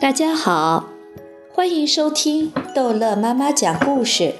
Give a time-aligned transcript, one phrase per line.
[0.00, 0.88] 大家好，
[1.52, 4.36] 欢迎收听逗乐妈妈讲故事。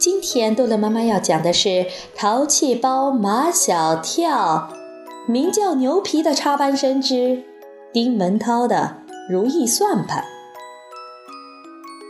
[0.00, 1.68] 今天逗乐妈妈要讲的是
[2.16, 4.68] 《淘气包马小跳》，
[5.30, 7.44] 名叫牛皮的插班生之
[7.92, 8.96] 丁文涛的
[9.30, 10.24] 如意算盘。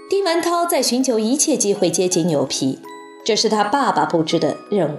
[0.09, 2.79] 丁文涛在寻求一切机会接近牛皮，
[3.27, 4.99] 这是他爸爸布置的任务。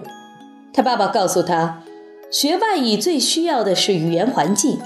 [0.72, 1.82] 他爸爸告诉他，
[2.30, 4.80] 学外语最需要的是语言环境。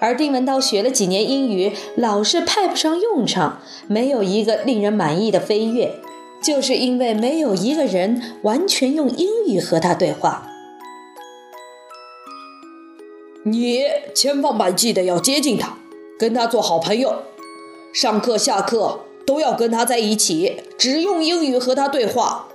[0.00, 6.00] 而丁文涛学了几年英语，老是派不上用场，没有一个令人满意的飞跃，
[6.42, 10.46] 就是因为没有一个人完全用英语和他对话。
[13.44, 13.84] 你
[14.14, 15.78] 千方百计的要接近他，
[16.18, 17.22] 跟他做好朋友，
[17.94, 22.48] 上课下课都要跟他在一起，只用英语和他对话。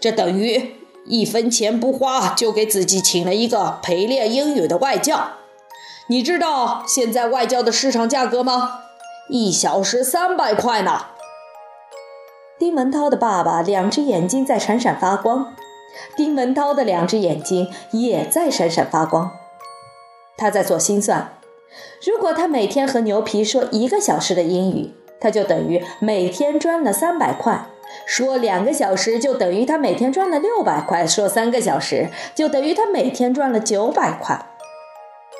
[0.00, 0.74] 这等于
[1.06, 5.37] 一分钱不花就给自己请了一个陪练英语的外教。
[6.10, 8.80] 你知道现在外教的市场价格吗？
[9.28, 11.02] 一小时三百块呢。
[12.58, 15.54] 丁文涛的爸爸两只眼睛在闪闪发光，
[16.16, 19.32] 丁文涛的两只眼睛也在闪闪发光。
[20.38, 21.34] 他在做心算：
[22.02, 27.68] 如果他每天和牛皮说一个小时的英语，他就等于每天赚了三百块；
[28.06, 34.46] 说两个小时，就等于他每天赚了六百块；说三个小时，就等于他每天赚了九百块。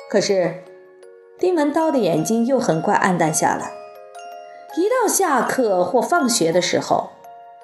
[0.09, 0.63] 可是，
[1.37, 3.73] 丁文涛的眼睛又很快暗淡下来。
[4.75, 7.11] 一到下课或放学的时候，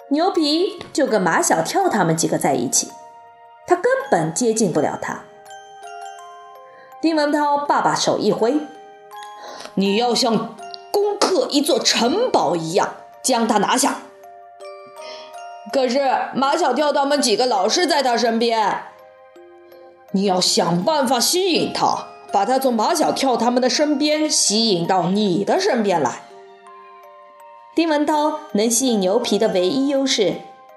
[0.09, 2.91] 牛皮就跟马小跳他们几个在一起，
[3.65, 5.23] 他根本接近不了他。
[7.01, 8.59] 丁文涛爸爸手一挥
[9.73, 10.55] ：“你要像
[10.91, 14.01] 攻克一座城堡一样将他拿下。”
[15.73, 15.99] 可是
[16.35, 18.83] 马小跳他们几个老是在他身边，
[20.11, 22.07] 你要想办法吸引他。
[22.35, 26.23] 把他从马小跳他们的身边吸引到你的身边来。
[27.73, 30.33] 丁文涛能吸引牛皮的唯一优势，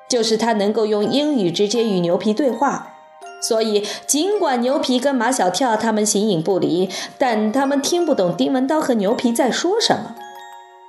[0.08, 2.94] 就是他能够用英语直接与牛皮对话。
[3.42, 6.88] 所以，尽管牛皮跟马小跳他们形影不离，
[7.18, 10.14] 但他们听不懂丁文涛和牛皮在说什么。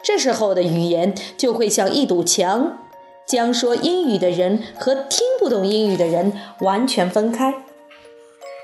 [0.03, 2.77] 这时候的语言就会像一堵墙，
[3.25, 7.55] 将说英语的人和听不懂英语的人完全分开。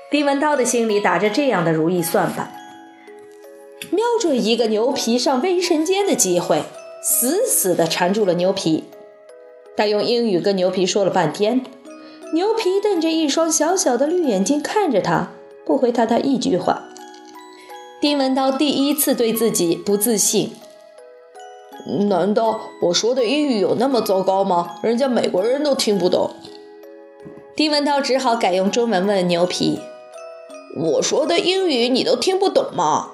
[0.08, 2.54] 丁文涛的心里打着这样的如意算盘，
[3.90, 6.62] 瞄准一个牛皮上卫生间的机会，
[7.02, 8.84] 死死地缠住了牛皮。
[9.76, 11.64] 他用英语跟牛皮说了半天，
[12.32, 15.32] 牛皮瞪着一双小小的绿眼睛看着他，
[15.66, 16.84] 不回答他一句话。
[18.00, 20.52] 丁文涛第一次对自己不自信，
[22.08, 24.76] 难道我说的英语有那么糟糕吗？
[24.82, 26.30] 人家美国人都听不懂。
[27.56, 29.80] 丁文涛只好改用中文问牛皮。
[30.78, 33.12] 我说的英语你都听不懂吗？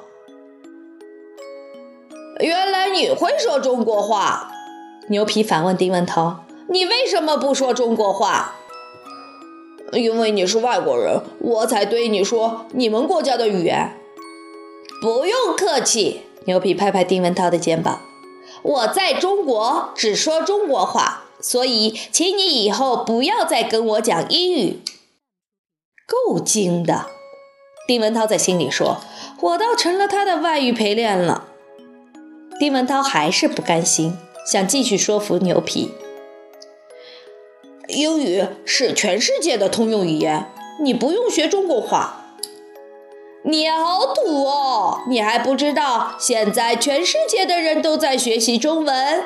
[2.41, 4.51] 原来你会说中国话。
[5.09, 8.57] 牛皮反问丁文涛：“你为什么不说中国话？”
[9.95, 13.97] 因为你是外国人，我才对你说你们国家的语言。
[15.01, 18.01] 不用客气，牛皮拍拍丁文涛的肩膀
[18.63, 24.81] ：“我在中国只说中国话，所以请你以后不要再跟我讲英语。”
[26.07, 27.07] 够精的。
[27.87, 29.03] 丁文涛在心里说
[29.41, 31.49] ：“我倒成了他的外语陪练了。”
[32.61, 34.17] 丁文涛还是不甘心，
[34.47, 35.93] 想继续说服牛皮
[37.89, 40.47] ：“英语是全世界的通用语言，
[40.81, 42.19] 你不用学中国话。”
[43.45, 45.01] 你好土哦！
[45.09, 49.25] 你还不知道现在全世界的人都在学习中文？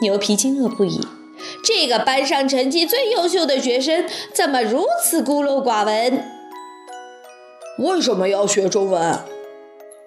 [0.00, 1.06] 牛皮惊愕不已
[1.62, 6.24] ：“这个班上成绩最优秀的学生，怎么如此孤陋寡闻？”
[7.78, 9.20] 为什么要学中文？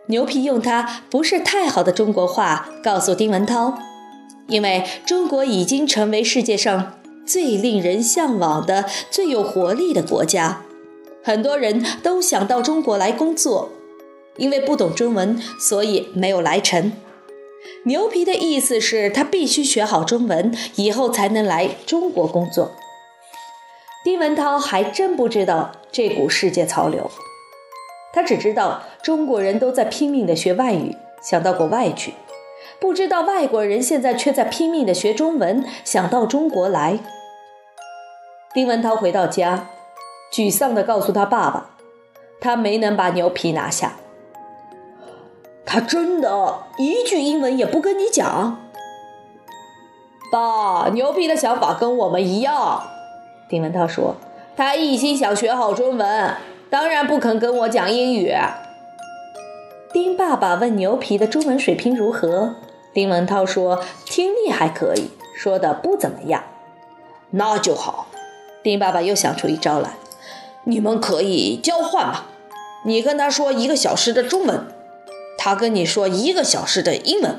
[0.08, 3.78] 牛皮用他不是太好的中国话告诉丁文涛
[4.48, 10.64] ：“因为中国已经成为世界上最令人向往的、最有活力的国家，
[11.24, 13.70] 很多人都想到中国来工作。
[14.36, 16.92] 因为不懂中文，所以没有来成。”
[17.86, 22.74] 牛皮的意思是他必须学好中文，以后才能来中国工作。
[24.04, 27.10] 丁文涛还真不知道这股世界潮流。
[28.14, 32.12] 他只知道中国人都在拼命的学外语，想到国外去；
[32.80, 37.00] 不知道外国人现在却在拼命的学中文，想到中国来。
[38.54, 39.68] 丁文涛回到家，
[40.34, 41.72] 沮丧地告诉他爸爸
[42.42, 43.94] ：“他没能把牛皮拿下。
[45.66, 48.60] 他真的一句英文也不跟你讲。”
[50.30, 52.84] 爸，牛皮的想法跟我们一样。
[53.48, 54.16] 丁文涛说
[54.58, 56.36] ：“他一心想学好中文。”
[56.72, 58.34] 当然不肯跟我讲英语。
[59.92, 62.56] 丁爸爸问牛皮的中文水平如何，
[62.94, 66.46] 丁文涛说听力还可以，说的不怎么样。
[67.32, 68.08] 那就好。
[68.64, 69.96] 丁爸爸又想出一招来，
[70.64, 72.26] 你们可以交换嘛，
[72.86, 74.68] 你跟他说一个小时的中文，
[75.38, 77.36] 他跟你说一个小时的英文。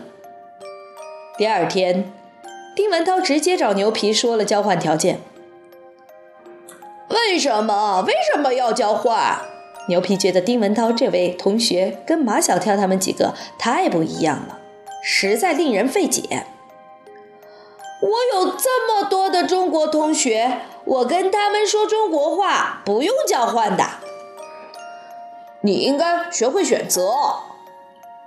[1.39, 2.13] 第二天，
[2.77, 5.21] 丁文涛直接找牛皮说了交换条件。
[7.23, 8.03] 为什么？
[8.07, 9.39] 为什么要交换？
[9.87, 14.59] 牛皮觉得丁文涛这位同学跟马小跳他们几个太不一样了，
[15.03, 16.47] 实在令人费解。
[18.01, 23.85] 我有这么多的中国同学，我跟他们说中国话不用交换的。
[25.61, 27.13] 你应该学会选择。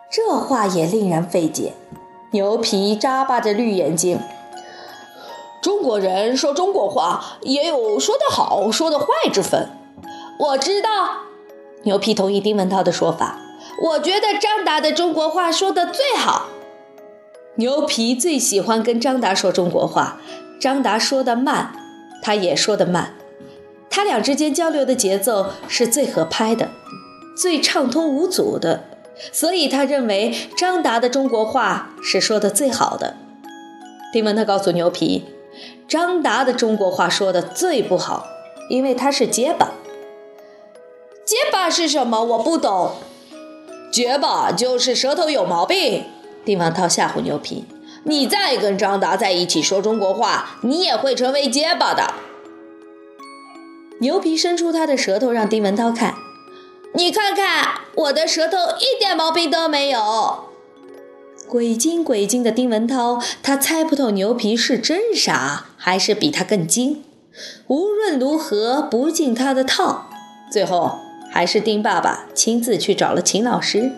[0.09, 1.73] 这话也令人费解。
[2.31, 4.19] 牛皮眨巴着绿眼睛。
[5.85, 9.69] 国人说中国话也有说得好、说的坏之分。
[10.39, 10.89] 我知道。
[11.83, 13.39] 牛皮同意丁文涛的说法。
[13.83, 16.47] 我觉得张达的中国话说得最好。
[17.57, 20.19] 牛皮最喜欢跟张达说中国话。
[20.59, 21.75] 张达说的慢，
[22.23, 23.13] 他也说的慢。
[23.89, 26.71] 他俩之间交流的节奏是最合拍的，
[27.37, 28.85] 最畅通无阻的。
[29.31, 33.15] 所以他认为张达的中国话是说的最好的。
[34.11, 35.25] 丁文涛告诉牛皮。
[35.87, 38.27] 张达的中国话说的最不好，
[38.69, 39.71] 因为他是结巴。
[41.25, 42.23] 结巴是什么？
[42.23, 42.91] 我不懂。
[43.91, 46.05] 结巴就是舌头有毛病。
[46.43, 47.65] 丁文涛吓唬牛皮
[48.05, 52.13] ：“你再跟张达在一起说中国话，你也会成为结巴的。”
[54.01, 56.13] 牛皮伸出他的舌头让丁文涛看
[56.93, 60.44] ：“你看看，我的舌头一点毛病都没有。”
[61.47, 67.03] 鬼精鬼精的丁文涛，他猜不透牛皮是真傻还是比他更精。
[67.67, 70.09] 无论如何不进他的套。
[70.51, 70.99] 最后
[71.31, 73.91] 还是丁爸爸亲自去找了秦老师。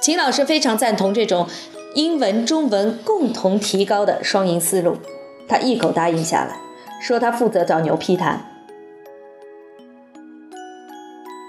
[0.00, 1.46] 秦老师非常赞同这种
[1.94, 4.96] 英文中文共同提高的双赢思路，
[5.48, 6.56] 他一口答应下来，
[7.00, 8.46] 说他负责找牛皮谈。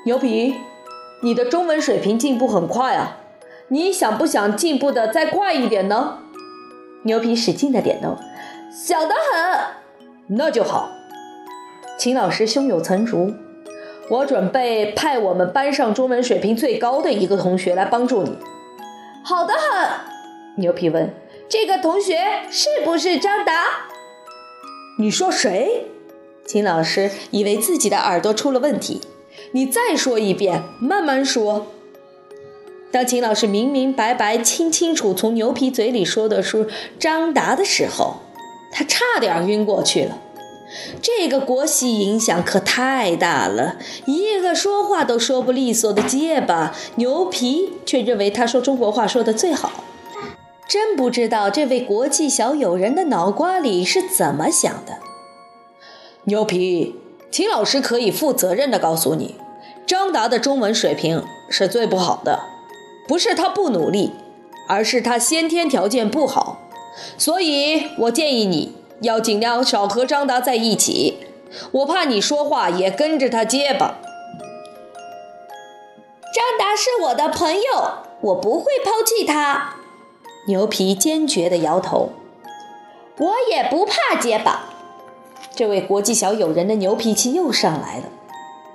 [0.05, 0.55] 牛皮，
[1.23, 3.17] 你的中文水平进步很快啊！
[3.73, 6.17] 你想不想进步的再快一点呢？
[7.03, 8.17] 牛皮使劲的点头，
[8.69, 10.35] 想得很。
[10.35, 10.89] 那就好。
[11.97, 13.33] 秦老师胸有成竹，
[14.09, 18.37] 我准备派我们班上中文水平最高的一个同学来帮助你。
[19.23, 19.89] 好的很。
[20.57, 21.13] 牛皮问
[21.47, 22.19] ：“这个同学
[22.49, 23.53] 是不是张达？”
[24.99, 25.85] 你说谁？
[26.45, 28.99] 秦老师以为自己的耳朵出了问题，
[29.53, 31.67] 你再说一遍，慢慢说。
[32.91, 36.67] 当秦老师明明白白、清清楚从牛皮嘴里说的是
[36.99, 38.17] 张达的时候，
[38.71, 40.17] 他差点晕过去了。
[41.01, 49.83] 这个国玺影响可太大了，一个说话都说不利索的结巴牛皮，却认为他说中国话说的最好。
[50.67, 54.99] 真不知道这位国际小友人的脑瓜里是怎么想的。
[56.25, 56.95] 牛皮，
[57.29, 59.35] 秦老师可以负责任的告诉你，
[59.85, 62.50] 张达的中文水平是最不好的。
[63.11, 64.13] 不是他不努力，
[64.69, 66.61] 而是他先天条件不好，
[67.17, 71.17] 所以我建议你要尽量少和张达在一起。
[71.73, 73.97] 我怕你说话也跟着他结巴。
[76.33, 77.61] 张达是我的朋友，
[78.21, 79.75] 我不会抛弃他。
[80.47, 82.11] 牛皮坚决地摇头。
[83.17, 84.69] 我也不怕结巴。
[85.53, 88.05] 这位国际小友人的牛脾气又上来了。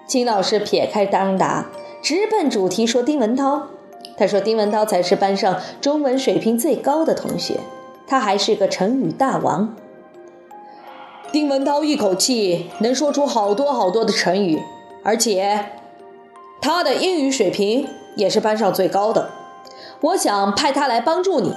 [0.06, 1.68] 金老师撇开张达，
[2.02, 3.68] 直奔主题说：“丁文涛。”
[4.16, 7.60] 他说：“丁文涛才是班上中文水平最高的同学，
[8.06, 9.74] 他还是个成语大王。
[11.32, 14.62] 丁文涛一口气能说出好多好多的成语，
[15.02, 15.66] 而且
[16.60, 19.30] 他的英语水平也是班上最高的。
[20.00, 21.52] 我想派他来帮助你。”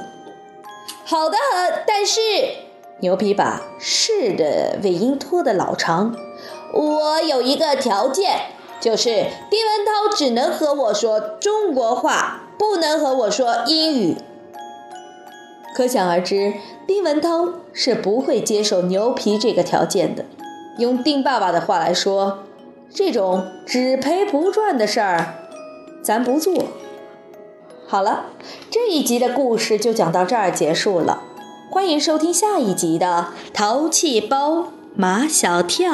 [1.06, 2.20] 好的很，但是
[3.00, 6.15] 牛皮把“是”的尾音拖得老长。
[6.72, 8.41] 我有一个条件，
[8.80, 9.10] 就是
[9.50, 12.46] 丁文涛只能和我说中国话。
[12.60, 14.18] 不能和我说英语，
[15.74, 16.56] 可想而知，
[16.86, 20.26] 丁文涛是不会接受牛皮这个条件的。
[20.78, 22.40] 用丁爸爸的话来说，
[22.94, 25.36] 这种只赔不赚的事儿，
[26.04, 26.66] 咱不做。
[27.88, 28.26] 好了，
[28.70, 31.24] 这一集的故事就讲到这儿结束了。
[31.72, 35.92] 欢迎收听下一集的《淘气包马小跳》。